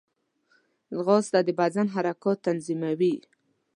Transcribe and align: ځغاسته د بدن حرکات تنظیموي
ځغاسته 0.95 1.39
د 1.47 1.49
بدن 1.59 1.87
حرکات 1.95 2.37
تنظیموي 2.47 3.15